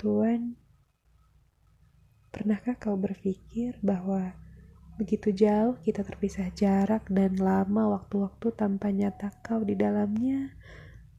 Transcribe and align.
Tuan, 0.00 0.56
pernahkah 2.32 2.72
kau 2.80 2.96
berpikir 2.96 3.76
bahwa 3.84 4.32
begitu 4.96 5.28
jauh 5.28 5.76
kita 5.84 6.00
terpisah 6.00 6.48
jarak 6.56 7.04
dan 7.12 7.36
lama 7.36 8.00
waktu-waktu 8.00 8.48
tanpa 8.56 8.88
nyata 8.88 9.28
kau 9.44 9.60
di 9.60 9.76
dalamnya 9.76 10.56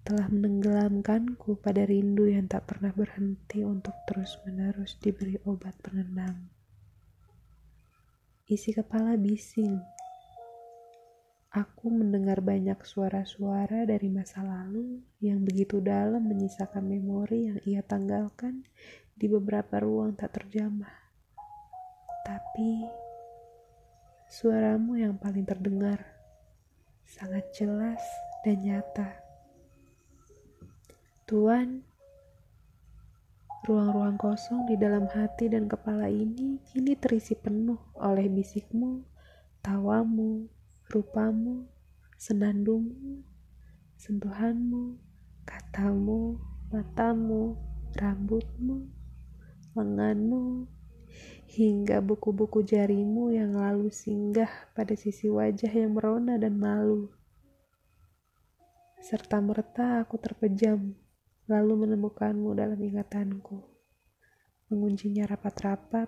telah 0.01 0.25
menenggelamkanku 0.33 1.61
pada 1.61 1.85
rindu 1.85 2.25
yang 2.25 2.49
tak 2.49 2.65
pernah 2.65 2.89
berhenti 2.89 3.61
untuk 3.61 3.93
terus-menerus 4.09 4.97
diberi 4.97 5.37
obat 5.45 5.77
penenang. 5.85 6.49
Isi 8.49 8.73
kepala 8.73 9.13
bising. 9.13 10.00
Aku 11.51 11.91
mendengar 11.91 12.39
banyak 12.39 12.79
suara-suara 12.79 13.83
dari 13.83 14.07
masa 14.07 14.39
lalu 14.39 15.03
yang 15.19 15.43
begitu 15.43 15.83
dalam 15.83 16.23
menyisakan 16.23 16.79
memori 16.87 17.51
yang 17.51 17.59
ia 17.67 17.83
tanggalkan 17.83 18.63
di 19.19 19.27
beberapa 19.27 19.83
ruang 19.83 20.15
tak 20.15 20.31
terjamah. 20.31 20.95
Tapi 22.23 22.87
suaramu 24.31 24.95
yang 24.95 25.19
paling 25.19 25.43
terdengar 25.43 25.99
sangat 27.03 27.43
jelas 27.51 27.99
dan 28.47 28.63
nyata. 28.63 29.11
Tuan, 31.27 31.83
Ruang-ruang 33.61 34.17
kosong 34.17 34.65
di 34.65 34.73
dalam 34.73 35.05
hati 35.05 35.45
dan 35.45 35.69
kepala 35.69 36.09
ini 36.09 36.57
kini 36.65 36.97
terisi 36.97 37.37
penuh 37.37 37.77
oleh 37.93 38.25
bisikmu, 38.25 39.05
tawamu, 39.61 40.49
rupamu, 40.91 41.71
senandungmu, 42.19 43.23
sentuhanmu, 43.95 44.99
katamu, 45.47 46.35
matamu, 46.67 47.55
rambutmu, 47.95 48.91
lenganmu, 49.71 50.67
hingga 51.47 52.03
buku-buku 52.03 52.63
jarimu 52.67 53.31
yang 53.31 53.55
lalu 53.55 53.87
singgah 53.87 54.51
pada 54.75 54.91
sisi 54.99 55.31
wajah 55.31 55.71
yang 55.71 55.95
merona 55.95 56.35
dan 56.35 56.59
malu. 56.59 57.07
Serta 58.99 59.39
merta 59.39 60.03
aku 60.03 60.19
terpejam 60.19 60.91
lalu 61.47 61.73
menemukanmu 61.87 62.51
dalam 62.55 62.79
ingatanku. 62.79 63.63
Menguncinya 64.71 65.27
rapat-rapat, 65.27 66.07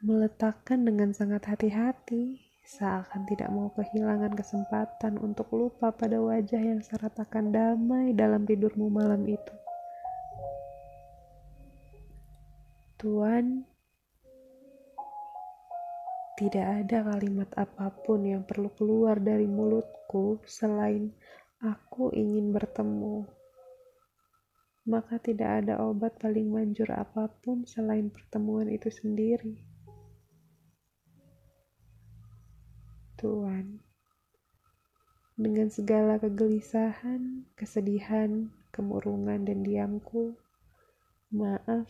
meletakkan 0.00 0.80
dengan 0.80 1.12
sangat 1.12 1.44
hati-hati, 1.44 2.49
seakan 2.70 3.26
tidak 3.26 3.50
mau 3.50 3.66
kehilangan 3.74 4.30
kesempatan 4.38 5.18
untuk 5.18 5.50
lupa 5.50 5.90
pada 5.90 6.22
wajah 6.22 6.62
yang 6.62 6.78
syarat 6.78 7.10
akan 7.18 7.50
damai 7.50 8.14
dalam 8.14 8.46
tidurmu 8.46 8.86
malam 8.86 9.26
itu. 9.26 9.54
Tuan, 12.94 13.66
tidak 16.38 16.86
ada 16.86 17.10
kalimat 17.10 17.50
apa 17.58 17.90
pun 18.06 18.22
yang 18.22 18.46
perlu 18.46 18.70
keluar 18.78 19.18
dari 19.18 19.50
mulutku 19.50 20.38
selain 20.46 21.10
aku 21.58 22.14
ingin 22.14 22.54
bertemu 22.54 23.26
maka 24.88 25.20
tidak 25.20 25.64
ada 25.64 25.78
obat 25.84 26.16
paling 26.16 26.48
manjur 26.48 26.88
apa 26.90 27.28
pun 27.44 27.62
selain 27.68 28.08
pertemuan 28.08 28.66
itu 28.72 28.88
sendiri. 28.88 29.69
Dengan 35.40 35.72
segala 35.72 36.20
kegelisahan, 36.20 37.48
kesedihan, 37.56 38.52
kemurungan, 38.68 39.48
dan 39.48 39.64
diamku, 39.64 40.36
maaf 41.32 41.88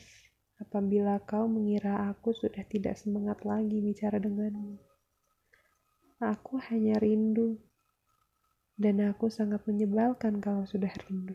apabila 0.63 1.19
kau 1.27 1.51
mengira 1.51 2.07
aku 2.07 2.31
sudah 2.31 2.63
tidak 2.71 2.95
semangat 2.95 3.43
lagi 3.43 3.83
bicara 3.83 4.23
denganmu. 4.23 4.79
Aku 6.23 6.63
hanya 6.71 7.03
rindu, 7.03 7.59
dan 8.79 9.03
aku 9.03 9.27
sangat 9.27 9.67
menyebalkan 9.67 10.39
kalau 10.39 10.63
sudah 10.63 10.95
rindu 11.11 11.35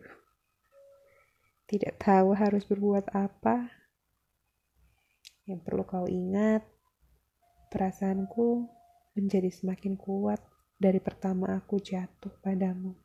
tidak 1.66 1.98
tahu 1.98 2.38
harus 2.38 2.64
berbuat 2.66 3.10
apa. 3.14 3.74
Yang 5.46 5.60
perlu 5.66 5.84
kau 5.86 6.06
ingat, 6.10 6.66
perasaanku 7.70 8.70
menjadi 9.18 9.50
semakin 9.50 9.98
kuat 9.98 10.42
dari 10.76 11.00
pertama 11.00 11.56
aku 11.56 11.80
jatuh 11.80 12.36
padamu. 12.44 13.05